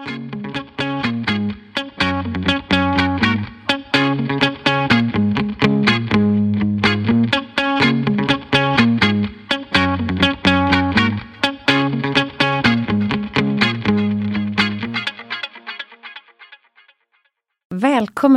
[0.00, 0.14] Välkommen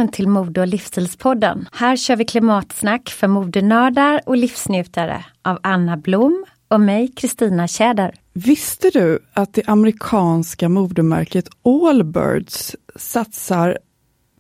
[0.08, 1.70] till Mode och livsstilspodden.
[1.74, 8.14] Här kör vi klimatsnack för modenördar och livsnjutare av Anna Blom och mig, Kristina Tjäder.
[8.34, 13.78] Visste du att det amerikanska modemärket Allbirds satsar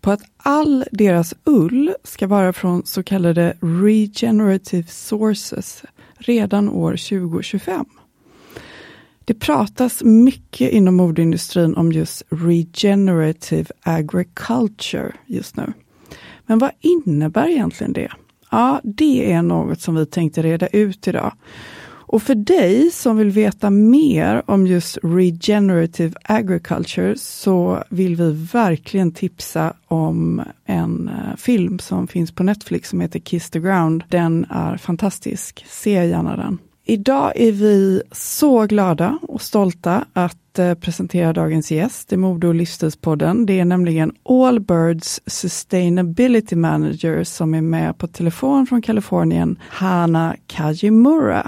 [0.02, 5.84] på att all deras ull ska vara från så kallade regenerative sources
[6.18, 7.86] redan år 2025?
[9.26, 15.74] Det pratas mycket inom modeindustrin om just regenerative agriculture just nu.
[16.46, 18.12] Men vad innebär egentligen det?
[18.52, 21.34] Ja, det är något som vi tänkte reda ut idag.
[22.14, 29.12] Och för dig som vill veta mer om just regenerative agriculture så vill vi verkligen
[29.12, 34.04] tipsa om en eh, film som finns på Netflix som heter Kiss the Ground.
[34.10, 35.66] Den är fantastisk.
[35.70, 36.58] Se gärna den.
[36.86, 42.56] Idag är vi så glada och stolta att eh, presentera dagens gäst i Mode och
[42.56, 43.46] livsstilspodden.
[43.46, 51.48] Det är nämligen Allbirds Sustainability Manager som är med på telefon från Kalifornien, Hanna Kajimura.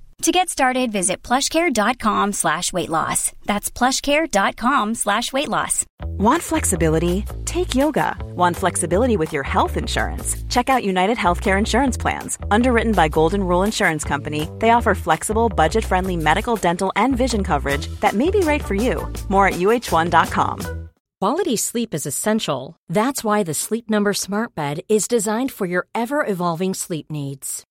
[0.21, 3.31] To get started, visit plushcare.com slash weight loss.
[3.45, 5.83] That's plushcare.com slash weight loss.
[6.03, 7.25] Want flexibility?
[7.45, 8.15] Take yoga.
[8.35, 10.35] Want flexibility with your health insurance?
[10.47, 12.37] Check out United Healthcare Insurance Plans.
[12.51, 17.43] Underwritten by Golden Rule Insurance Company, they offer flexible, budget friendly medical, dental, and vision
[17.43, 19.11] coverage that may be right for you.
[19.27, 20.89] More at uh1.com.
[21.19, 22.75] Quality sleep is essential.
[22.87, 27.65] That's why the Sleep Number Smart Bed is designed for your ever evolving sleep needs.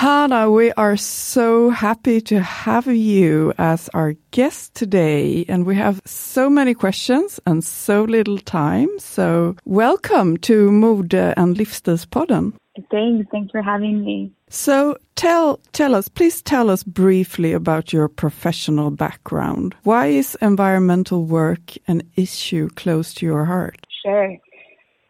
[0.00, 5.44] Hana, we are so happy to have you as our guest today.
[5.46, 8.88] And we have so many questions and so little time.
[8.98, 12.54] So welcome to Mode and Livsstilspodden.
[12.90, 13.28] Thanks.
[13.30, 14.32] Thanks for having me.
[14.48, 19.74] So tell tell us, please tell us briefly about your professional background.
[19.82, 23.76] Why is environmental work an issue close to your heart?
[24.02, 24.34] Sure.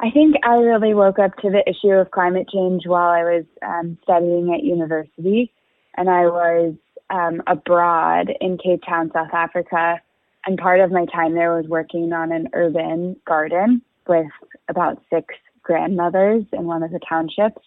[0.02, 3.44] I think I really woke up to the issue of climate change while I was
[3.62, 5.52] um, studying at university,
[5.94, 6.74] and I was
[7.10, 10.00] um, abroad in Cape Town, South Africa.
[10.46, 14.26] And part of my time there was working on an urban garden with
[14.68, 17.62] about six grandmothers in one of the townships,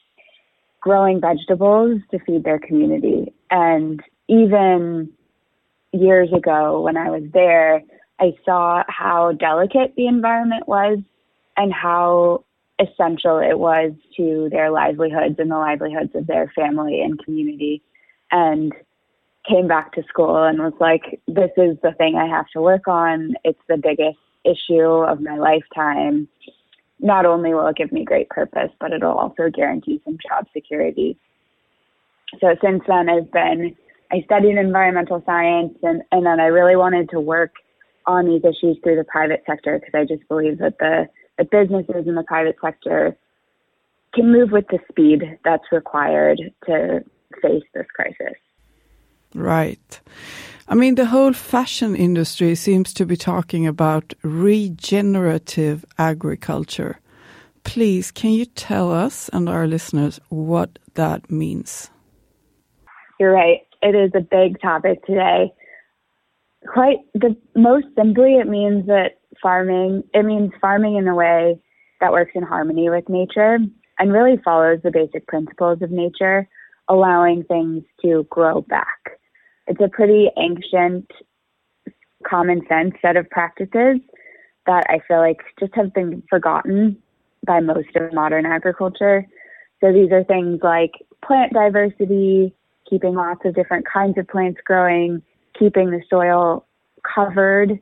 [0.81, 3.31] growing vegetables to feed their community.
[3.51, 5.11] And even
[5.91, 7.83] years ago, when I was there,
[8.19, 10.97] I saw how delicate the environment was
[11.57, 12.43] and how
[12.79, 17.81] essential it was to their livelihoods and the livelihoods of their family and community.
[18.31, 18.73] And
[19.47, 22.87] came back to school and was like, this is the thing I have to work
[22.87, 23.35] on.
[23.43, 26.27] It's the biggest issue of my lifetime.
[26.99, 31.17] Not only will it give me great purpose, but it'll also guarantee some job security.
[32.39, 33.75] So since then, I've been,
[34.11, 37.51] I studied environmental science and, and then I really wanted to work
[38.05, 42.07] on these issues through the private sector because I just believe that the the businesses
[42.07, 43.17] in the private sector
[44.13, 47.03] can move with the speed that's required to
[47.41, 48.37] face this crisis.
[49.33, 49.99] Right.
[50.67, 56.99] I mean, the whole fashion industry seems to be talking about regenerative agriculture.
[57.63, 61.89] Please, can you tell us and our listeners what that means?
[63.19, 63.61] You're right.
[63.81, 65.51] It is a big topic today.
[66.67, 71.59] Quite the most simply, it means that farming, it means farming in a way
[72.01, 73.59] that works in harmony with nature
[73.99, 76.47] and really follows the basic principles of nature.
[76.89, 79.19] allowing things to grow back.
[79.67, 81.09] It's a pretty ancient,
[82.27, 83.99] common sense set of practices
[84.65, 86.97] that I feel like just have been forgotten
[87.45, 89.25] by most of modern agriculture.
[89.81, 90.91] So these are things like
[91.25, 92.53] plant diversity,
[92.89, 95.21] keeping lots of different kinds of plants growing,
[95.57, 96.65] keeping the soil
[97.03, 97.79] covered,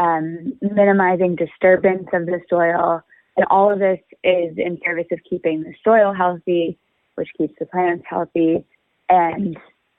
[0.00, 3.02] um, minimizing disturbance of the soil.
[3.36, 6.78] And all of this is in service of keeping the soil healthy,
[7.14, 8.64] which keeps the plants healthy
[9.08, 9.56] and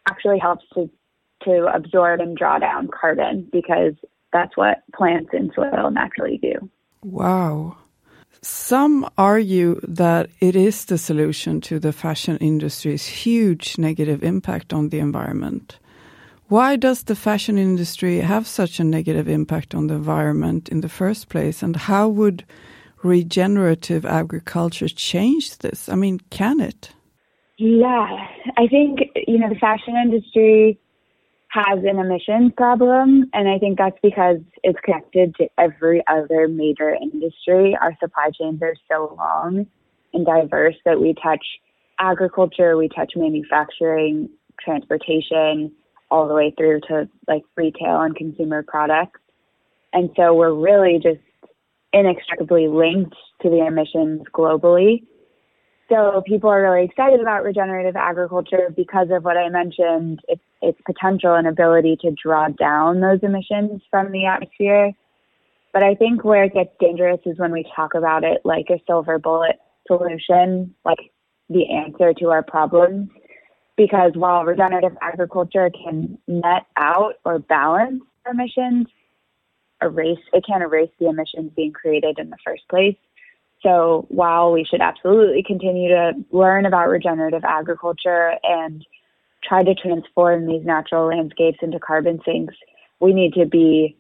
[0.10, 0.90] actually helps to,
[1.44, 3.94] to absorb and draw down carbon because
[4.34, 6.70] that's what plants in soil naturally do.
[7.04, 7.78] Wow.
[8.42, 14.90] Some argue that it is the solution to the fashion industry's huge negative impact on
[14.90, 15.78] the environment.
[16.52, 20.90] Why does the fashion industry have such a negative impact on the environment in the
[20.90, 21.64] first place?
[21.64, 22.44] And how would
[23.04, 25.88] regenerative agriculture change this?
[25.88, 26.92] I mean, can it?
[27.56, 28.28] Yeah,
[28.58, 30.78] I think, you know, the fashion industry
[31.48, 36.94] has an emissions problem, and I think that's because it's connected to every other major
[36.94, 37.78] industry.
[37.82, 39.68] Our supply chains are so long
[40.14, 41.46] and diverse that we touch
[41.98, 44.28] agriculture, we touch manufacturing,
[44.60, 45.72] transportation,
[46.12, 49.20] all the way through to like retail and consumer products.
[49.94, 51.20] And so we're really just
[51.94, 55.04] inextricably linked to the emissions globally.
[55.90, 60.80] So people are really excited about regenerative agriculture because of what I mentioned, its, its
[60.86, 64.94] potential and ability to draw down those emissions from the atmosphere.
[65.74, 68.82] But I think where it gets dangerous is when we talk about it like a
[68.88, 71.12] silver bullet solution, like
[71.50, 73.10] the answer to our problems.
[73.82, 78.86] Because while regenerative agriculture can net out or balance emissions,
[79.82, 82.96] erase it can't erase the emissions being created in the first place.
[83.64, 88.86] So while we should absolutely continue to learn about regenerative agriculture and
[89.44, 92.54] try to transform these natural landscapes into carbon sinks,
[93.00, 93.98] we need to be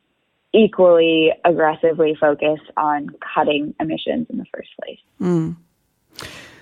[0.53, 4.99] equally aggressively focused on cutting emissions in the first place.
[5.19, 5.55] Mm.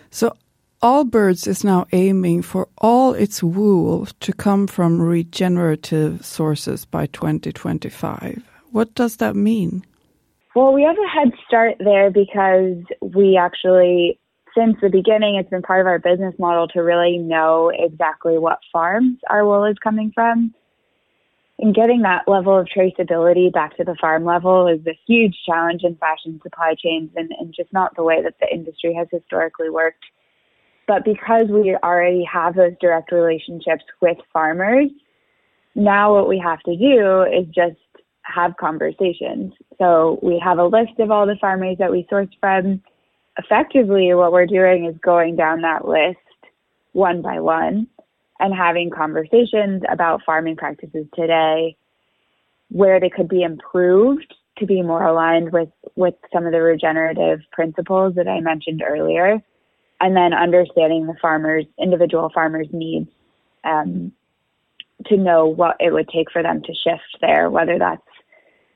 [0.10, 0.38] So
[0.82, 8.42] Allbirds is now aiming for all its wool to come from regenerative sources by 2025.
[8.72, 9.86] What does that mean?
[10.56, 14.22] Well, we have a head start there because we actually,
[14.56, 18.60] since the beginning, it's been part of our business model to really know exactly what
[18.72, 20.54] farms our wool is coming from.
[21.60, 25.82] And getting that level of traceability back to the farm level is a huge challenge
[25.84, 29.70] in fashion supply chains and, and just not the way that the industry has historically
[29.70, 30.06] worked.
[30.90, 34.90] But because we already have those direct relationships with farmers,
[35.76, 37.78] now what we have to do is just
[38.24, 39.54] have conversations.
[39.78, 42.82] So we have a list of all the farmers that we source from.
[43.38, 46.18] Effectively, what we're doing is going down that list
[46.94, 47.86] one by one
[48.40, 51.78] and having conversations about farming practices today,
[52.70, 57.42] where they could be improved to be more aligned with, with some of the regenerative
[57.52, 59.40] principles that I mentioned earlier,
[60.00, 63.10] and then understanding the farmers, individual farmers' needs
[63.64, 64.12] um,
[65.06, 68.02] to know what it would take for them to shift there, whether that's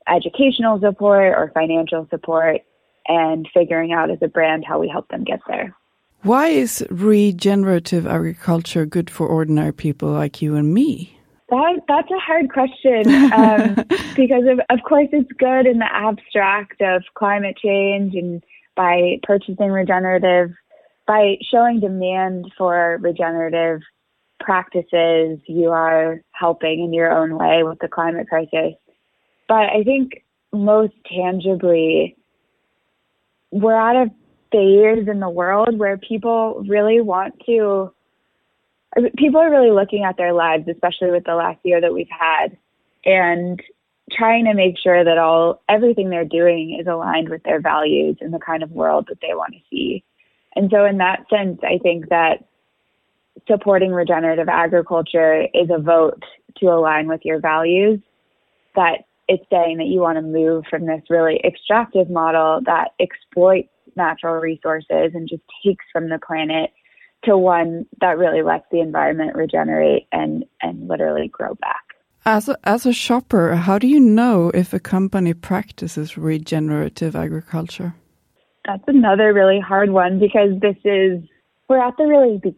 [0.08, 2.60] educational support or financial support
[3.06, 5.74] and figuring out as a brand how we help them get there.
[6.22, 11.18] Why is regenerative agriculture good for ordinary people like you and me?
[11.50, 13.74] That, that's a hard question um,
[14.16, 18.42] because, of, of course, it's good in the abstract of climate change and
[18.74, 20.52] by purchasing regenerative,
[21.06, 23.80] by showing demand for regenerative
[24.40, 28.74] practices, you are helping in your own way with the climate crisis.
[29.48, 32.16] But I think most tangibly,
[33.50, 34.10] we're at a
[34.52, 37.92] phase in the world where people really want to,
[39.16, 42.56] people are really looking at their lives, especially with the last year that we've had,
[43.04, 43.60] and
[44.12, 48.32] trying to make sure that all everything they're doing is aligned with their values and
[48.32, 50.04] the kind of world that they want to see.
[50.64, 52.38] And so in that sense, I think that
[53.46, 56.22] supporting regenerative agriculture is a vote
[56.56, 58.00] to align with your values
[58.74, 63.68] that it's saying that you want to move from this really extractive model that exploits
[63.94, 66.70] natural resources and just takes from the planet
[67.24, 71.82] to one that really lets the environment regenerate and, and literally grow back.
[72.24, 77.96] As a, as a shopper, how do you know if a company practices regenerative agriculture?
[78.64, 81.22] That's another really hard one because this is,
[81.68, 82.56] we're at the really be,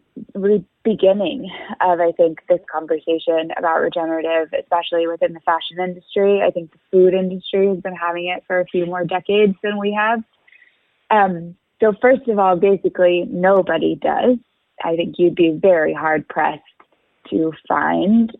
[0.83, 6.41] beginning of, I think, this conversation about regenerative, especially within the fashion industry.
[6.41, 9.77] I think the food industry has been having it for a few more decades than
[9.79, 10.23] we have.
[11.11, 14.37] Um, so, first of all, basically, nobody does.
[14.83, 16.63] I think you'd be very hard pressed
[17.29, 18.31] to find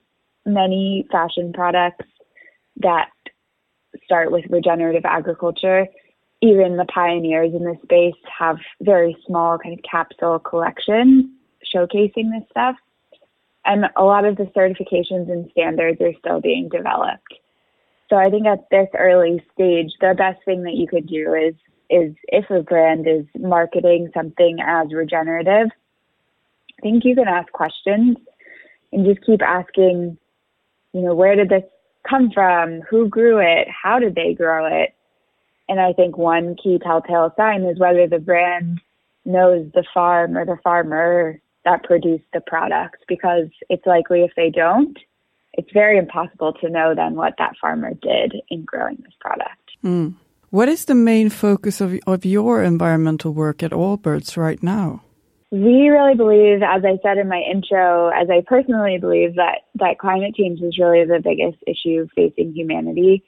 [0.45, 2.05] many fashion products
[2.77, 3.09] that
[4.05, 5.87] start with regenerative agriculture.
[6.41, 11.25] Even the pioneers in this space have very small kind of capsule collections
[11.73, 12.75] showcasing this stuff.
[13.65, 17.33] And a lot of the certifications and standards are still being developed.
[18.09, 21.55] So I think at this early stage, the best thing that you could do is
[21.89, 25.69] is if a brand is marketing something as regenerative,
[26.77, 28.17] I think you can ask questions
[28.91, 30.17] and just keep asking,
[30.93, 31.63] you know, where did this
[32.07, 32.81] come from?
[32.89, 33.67] Who grew it?
[33.69, 34.93] How did they grow it?
[35.69, 38.79] And I think one key telltale sign is whether the brand
[39.25, 44.49] knows the farm or the farmer that produced the product, because it's likely if they
[44.49, 44.97] don't,
[45.53, 49.59] it's very impossible to know then what that farmer did in growing this product.
[49.83, 50.15] Mm.
[50.49, 55.03] What is the main focus of, of your environmental work at Allbirds right now?
[55.51, 59.99] We really believe, as I said in my intro, as I personally believe that, that
[59.99, 63.23] climate change is really the biggest issue facing humanity,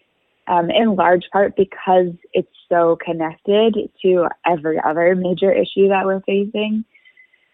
[0.49, 6.21] um, in large part because it's so connected to every other major issue that we're
[6.21, 6.83] facing.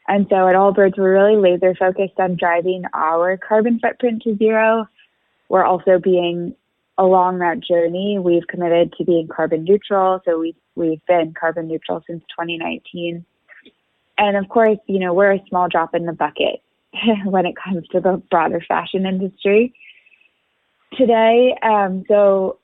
[0.08, 4.88] And so at Allbirds, we're really laser focused on driving our carbon footprint to zero.
[5.50, 6.56] We're also being
[6.98, 8.18] along that journey.
[8.20, 10.22] We've committed to being carbon neutral.
[10.26, 13.26] So we, we've been carbon neutral since 2019
[14.18, 16.62] and of course, you know, we're a small drop in the bucket
[17.26, 19.74] when it comes to the broader fashion industry
[20.98, 21.56] today.
[21.62, 22.60] Um, so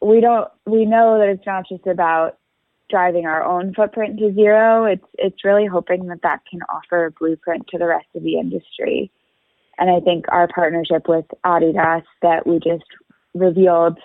[0.00, 2.38] we don't, we know that it's not just about
[2.90, 4.84] driving our own footprint to zero.
[4.84, 8.38] It's, it's really hoping that that can offer a blueprint to the rest of the
[8.38, 9.10] industry.
[9.78, 12.84] And I think our partnership with Adidas that we just
[13.34, 13.98] revealed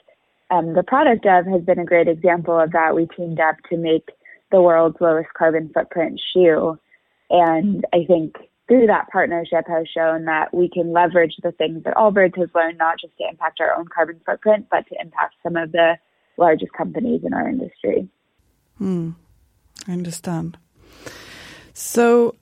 [0.52, 2.96] um, the product of has been a great example of that.
[2.96, 4.10] We teamed up to make
[4.52, 6.78] the world's lowest carbon footprint shoe.
[7.30, 8.36] And I think
[8.68, 12.78] through that partnership has shown that we can leverage the things that Allbirds has learned,
[12.78, 15.98] not just to impact our own carbon footprint, but to impact some of the
[16.38, 18.08] largest companies in our industry.
[18.78, 19.12] Hmm.
[19.88, 20.58] I understand.
[21.74, 22.36] So,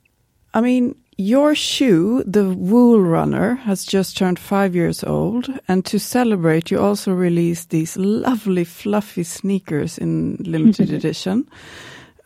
[0.54, 5.50] I mean, your shoe, the Wool Runner, has just turned five years old.
[5.68, 11.50] And to celebrate, you also released these lovely, fluffy sneakers in limited edition.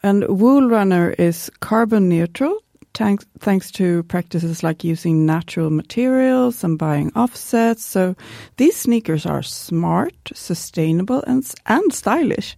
[0.03, 2.61] And Wool Runner is carbon neutral
[2.95, 7.83] thanks, thanks to practices like using natural materials and buying offsets.
[7.83, 8.15] So
[8.57, 12.57] these sneakers are smart, sustainable, and, and stylish.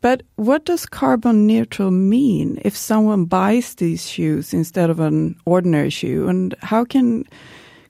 [0.00, 5.90] But what does carbon neutral mean if someone buys these shoes instead of an ordinary
[5.90, 6.28] shoe?
[6.28, 7.24] And how can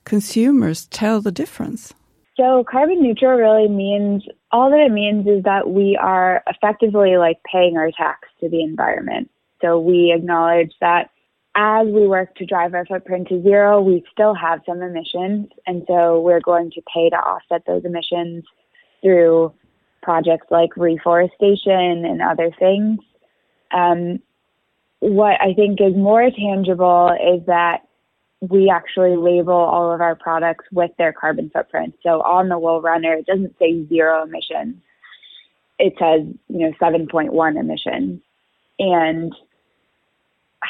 [0.05, 1.93] consumers tell the difference?
[2.37, 7.37] So carbon neutral really means all that it means is that we are effectively like
[7.51, 9.29] paying our tax to the environment.
[9.61, 11.09] So we acknowledge that
[11.55, 15.47] as we work to drive our footprint to zero, we still have some emissions.
[15.65, 18.43] And so we're going to pay to offset those emissions
[19.01, 19.53] through
[20.01, 22.99] projects like reforestation and other things.
[23.71, 24.19] Um,
[24.99, 27.81] what I think is more tangible is that
[28.41, 31.95] we actually label all of our products with their carbon footprint.
[32.03, 34.77] So on the Wool Runner, it doesn't say zero emissions.
[35.77, 38.21] It says, you know, 7.1 emissions.
[38.79, 39.33] And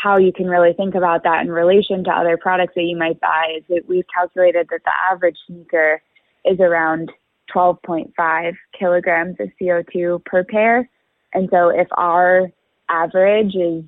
[0.01, 3.19] how you can really think about that in relation to other products that you might
[3.19, 6.01] buy is that we've calculated that the average sneaker
[6.45, 7.11] is around
[7.53, 10.89] 12.5 kilograms of CO2 per pair.
[11.33, 12.49] And so if our
[12.87, 13.83] average is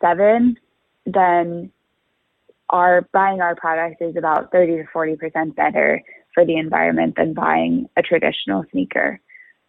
[0.00, 0.56] seven,
[1.04, 1.70] then
[2.70, 6.02] our buying our product is about 30 to 40 percent better
[6.34, 9.20] for the environment than buying a traditional sneaker.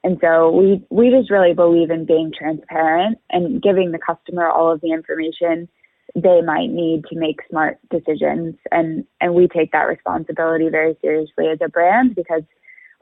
[0.04, 4.72] And so we we just really believe in being transparent and giving the customer all
[4.72, 5.70] of the information
[6.16, 11.48] they might need to make smart decisions and and we take that responsibility very seriously
[11.48, 12.44] as a brand because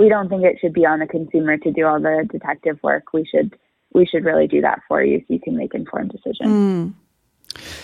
[0.01, 3.13] we don't think it should be on the consumer to do all the detective work.
[3.13, 3.55] We should
[3.93, 6.50] we should really do that for you so you can make informed decisions.
[6.50, 6.93] Mm.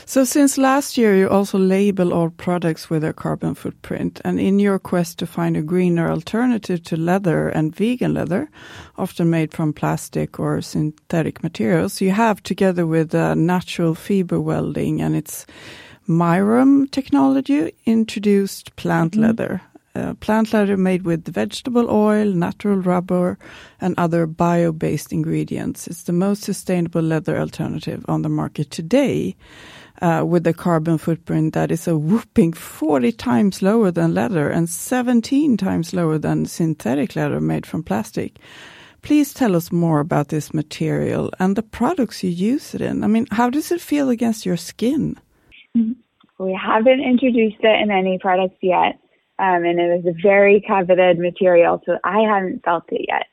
[0.10, 4.22] So since last year, you also label all products with their carbon footprint.
[4.24, 8.50] And in your quest to find a greener alternative to leather and vegan leather,
[8.98, 15.02] often made from plastic or synthetic materials, you have together with uh, natural fiber welding
[15.02, 15.46] and its
[16.08, 19.62] Mirum technology introduced plant mm leather.
[19.94, 23.38] Uh, plant leather made with vegetable oil, natural rubber,
[23.82, 25.86] and other bio based ingredients.
[25.88, 29.36] It's the most sustainable leather alternative on the market today.
[30.00, 34.70] Uh, with a carbon footprint that is a whooping 40 times lower than leather and
[34.70, 38.38] 17 times lower than synthetic leather made from plastic.
[39.02, 43.04] Please tell us more about this material and the products you use it in.
[43.04, 45.18] I mean, how does it feel against your skin?
[46.40, 49.00] we haven't introduced it in any products yet.
[49.40, 53.28] Um, and it is a very coveted material, so I haven't felt it yet.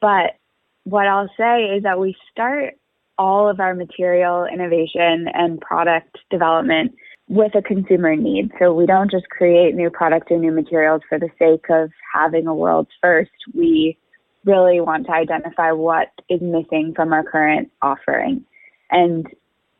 [0.00, 0.36] But
[0.84, 2.77] what I'll say is that we start
[3.18, 6.94] all of our material innovation and product development
[7.28, 8.50] with a consumer need.
[8.58, 12.46] So we don't just create new products or new materials for the sake of having
[12.46, 13.30] a world's first.
[13.54, 13.98] We
[14.44, 18.44] really want to identify what is missing from our current offering.
[18.90, 19.26] And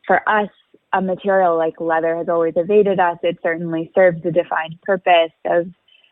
[0.06, 0.50] for us,
[0.92, 3.18] a material like leather has always evaded us.
[3.22, 5.66] It certainly serves the defined purpose of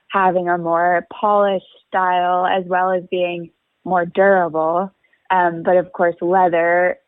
[0.08, 3.50] having a more polished style as well as being
[3.84, 4.90] more durable.
[5.30, 6.98] Um, but of course, leather,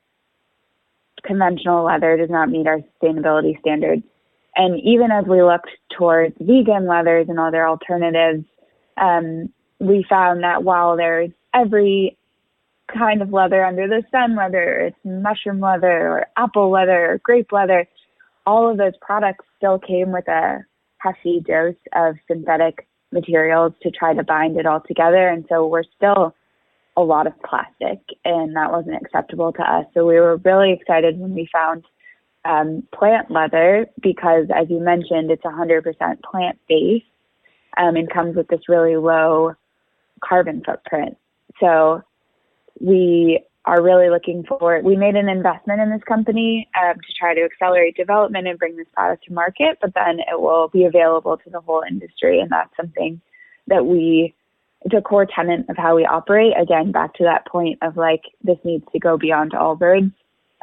[1.25, 4.03] conventional leather, does not meet our sustainability standards.
[4.57, 8.45] And even as we looked towards vegan leathers and other alternatives,
[9.01, 12.19] um, we found that while there's every
[12.93, 17.53] kind of leather under the sun, whether it's mushroom leather or apple leather or grape
[17.53, 17.87] leather,
[18.47, 20.65] all of those products still came with a
[20.99, 25.29] hefty dose of synthetic materials to try to bind it all together.
[25.29, 26.35] And so we're still
[26.99, 29.87] a lot of plastic, and that wasn't acceptable to us.
[29.95, 31.85] So we were really excited when we found
[32.45, 35.85] um, plant leather because, as you mentioned, it's 100%
[36.23, 37.07] plant based
[37.77, 39.55] um, and comes with this really low
[40.25, 41.17] carbon footprint.
[41.61, 42.03] So
[42.81, 44.81] we are really looking for.
[44.83, 48.77] We made an investment in this company um, to try to accelerate development and bring
[48.77, 52.51] this product to market, but then it will be available to the whole industry, and
[52.51, 53.21] that's something
[53.69, 54.35] that we.
[54.83, 56.53] It's a core tenet of how we operate.
[56.61, 60.13] Again, back to that point of like this needs to go beyond Allbirds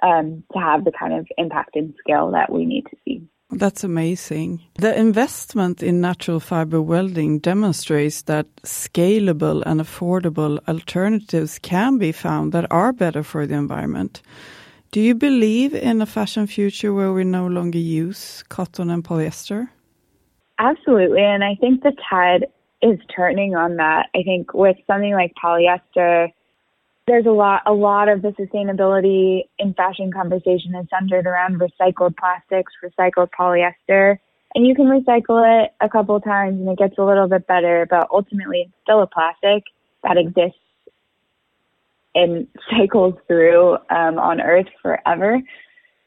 [0.01, 3.27] um, to have the kind of impact and scale that we need to see.
[3.51, 4.63] That's amazing.
[4.75, 12.53] The investment in natural fiber welding demonstrates that scalable and affordable alternatives can be found
[12.53, 14.21] that are better for the environment.
[14.91, 19.69] Do you believe in a fashion future where we no longer use cotton and polyester?
[20.57, 21.21] Absolutely.
[21.21, 22.47] And I think the tide
[22.85, 24.07] is turning on that.
[24.15, 26.31] I think with something like polyester,
[27.07, 32.15] there's a lot a lot of the sustainability in fashion conversation is centered around recycled
[32.17, 34.17] plastics, recycled polyester.
[34.53, 37.85] And you can recycle it a couple times and it gets a little bit better,
[37.89, 39.63] but ultimately it's still a plastic
[40.03, 40.59] that exists
[42.13, 45.41] and cycles through um, on Earth forever.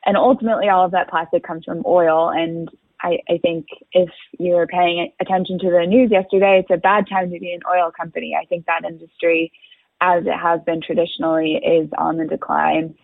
[0.06, 2.30] And ultimately, all of that plastic comes from oil.
[2.30, 6.76] And I, I think if you were paying attention to the news yesterday, it's a
[6.76, 8.36] bad time to be an oil company.
[8.40, 9.52] I think that industry
[10.00, 12.94] as it has been traditionally, is on the decline.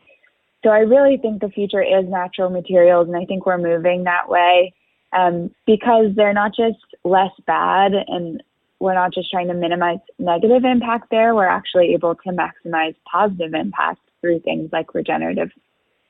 [0.62, 4.28] So I really think the future is natural materials, and I think we're moving that
[4.28, 4.72] way
[5.12, 8.42] um, because they're not just less bad, and
[8.80, 11.34] we're not just trying to minimize negative impact there.
[11.34, 15.50] We're actually able to maximize positive impact through things like regenerative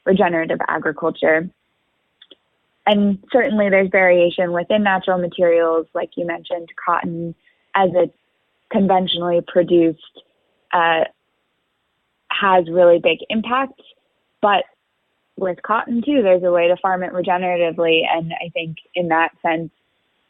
[0.07, 1.49] regenerative agriculture.
[2.87, 7.35] And certainly, there's variation within natural materials, like you mentioned, cotton
[7.75, 8.11] as a
[8.71, 10.23] conventionally produced
[10.73, 11.05] uh,
[12.31, 13.81] has really big impact.
[14.43, 14.65] But
[15.37, 19.33] with cotton too, there's a way to farm it regeneratively, and I think in that
[19.43, 19.71] sense,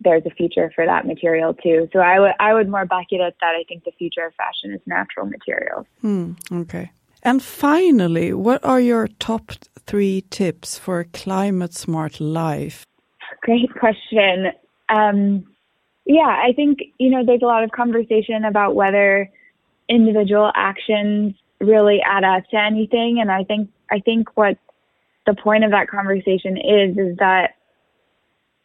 [0.01, 1.89] there's a future for that material too.
[1.93, 4.35] So I would I would more bucket it up that I think the future of
[4.35, 5.87] fashion is natural materials.
[6.01, 6.91] Hmm, okay.
[7.25, 9.53] And finally, what are your top
[9.87, 12.85] three tips for a climate smart life?
[13.41, 14.53] Great question.
[14.91, 15.47] Um,
[16.05, 19.31] yeah, I think you know there's a lot of conversation about whether
[19.89, 23.19] individual actions really add up to anything.
[23.21, 24.59] And I think I think what
[25.27, 27.55] the point of that conversation is is that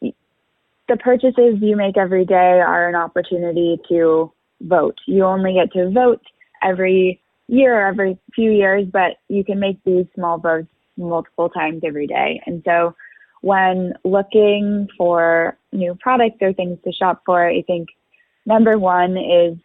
[0.02, 4.98] the purchases you make every day are an opportunity to vote.
[5.06, 6.22] You only get to vote
[6.62, 11.82] every year or every few years, but you can make these small votes multiple times
[11.84, 12.40] every day.
[12.46, 12.94] And so
[13.42, 17.88] when looking for new products or things to shop for, I think
[18.46, 19.56] number one is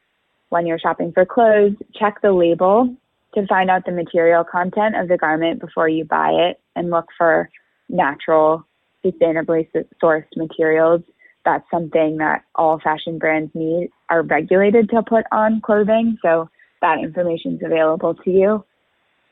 [0.49, 2.95] when you're shopping for clothes, check the label
[3.35, 7.05] to find out the material content of the garment before you buy it and look
[7.17, 7.49] for
[7.89, 8.65] natural,
[9.03, 9.67] sustainably
[10.01, 11.01] sourced materials.
[11.43, 16.17] That's something that all fashion brands need are regulated to put on clothing.
[16.21, 16.49] So
[16.85, 18.63] that information is available to you.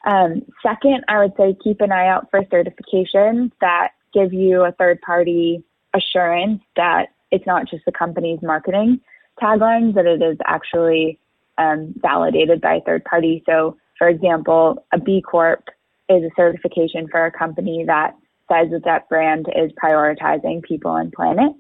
[0.06, 4.72] Um, second, I would say keep an eye out for certifications that give you a
[4.72, 5.64] third party
[5.94, 9.00] assurance that it's not just the company's marketing
[9.42, 11.20] taglines, that it is actually
[11.58, 13.44] um, validated by a third party.
[13.46, 15.70] So, for example, a B Corp
[16.10, 18.16] is a certification for a company that
[18.52, 21.54] says that that brand is prioritizing people and planet.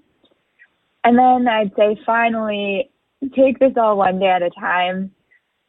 [1.03, 2.89] And then I'd say finally,
[3.35, 5.11] take this all one day at a time.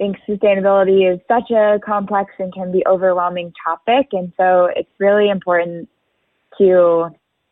[0.04, 4.08] Think sustainability is such a complex and can be overwhelming topic.
[4.12, 5.88] And so it's really important
[6.58, 7.08] to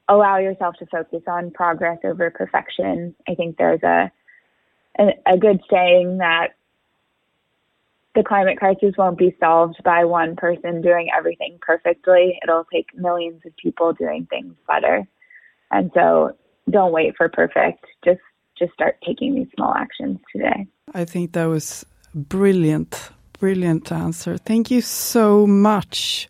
[0.07, 3.15] allow yourself to focus on progress over perfection.
[3.27, 4.13] I think there's a
[4.99, 6.49] a, a good saying that
[8.15, 12.39] the climate crisis won't be solved by one person doing everything perfectly.
[12.43, 15.09] It'll take millions of people doing things better.
[15.71, 16.37] And so
[16.69, 17.87] don't wait for perfect.
[18.05, 18.21] Just
[18.59, 20.67] just start taking these small actions today.
[20.93, 24.37] I think that was brilliant, brilliant answer.
[24.37, 26.29] Thank you so much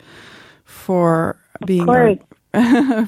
[0.65, 2.17] for being our,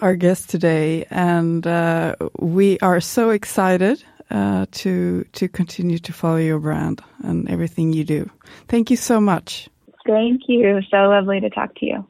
[0.00, 6.36] our, guest today, and uh, we are so excited uh, to to continue to follow
[6.36, 8.30] your brand and everything you do.
[8.68, 9.68] Thank you so much.
[10.06, 10.80] Thank you.
[10.90, 12.09] So lovely to talk to you.